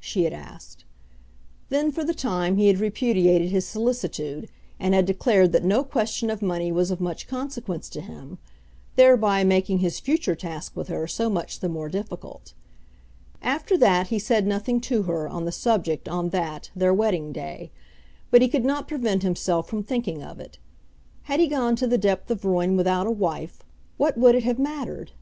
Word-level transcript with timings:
she 0.00 0.24
had 0.24 0.32
asked. 0.32 0.86
Then 1.68 1.92
for 1.92 2.04
the 2.04 2.14
time 2.14 2.56
he 2.56 2.68
had 2.68 2.78
repudiated 2.78 3.50
his 3.50 3.66
solicitude, 3.66 4.48
and 4.80 4.94
had 4.94 5.04
declared 5.04 5.52
that 5.52 5.62
no 5.62 5.84
question 5.84 6.30
of 6.30 6.40
money 6.40 6.72
was 6.72 6.90
of 6.90 7.02
much 7.02 7.28
consequence 7.28 7.90
to 7.90 8.00
him, 8.00 8.38
thereby 8.96 9.44
making 9.44 9.80
his 9.80 10.00
future 10.00 10.34
task 10.34 10.74
with 10.74 10.88
her 10.88 11.06
so 11.06 11.28
much 11.28 11.60
the 11.60 11.68
more 11.68 11.90
difficult. 11.90 12.54
After 13.42 13.76
that 13.76 14.06
he 14.06 14.18
said 14.18 14.46
nothing 14.46 14.80
to 14.88 15.02
her 15.02 15.28
on 15.28 15.44
the 15.44 15.52
subject 15.52 16.08
on 16.08 16.30
that 16.30 16.70
their 16.74 16.94
wedding 16.94 17.30
day, 17.30 17.70
but 18.30 18.40
he 18.40 18.48
could 18.48 18.64
not 18.64 18.88
prevent 18.88 19.22
himself 19.22 19.68
from 19.68 19.82
thinking 19.82 20.22
of 20.22 20.40
it. 20.40 20.56
Had 21.24 21.40
he 21.40 21.46
gone 21.46 21.76
to 21.76 21.86
the 21.86 21.98
depth 21.98 22.30
of 22.30 22.46
ruin 22.46 22.74
without 22.74 23.06
a 23.06 23.10
wife, 23.10 23.62
what 23.98 24.16
would 24.16 24.34
it 24.34 24.44
have 24.44 24.58
mattered? 24.58 25.12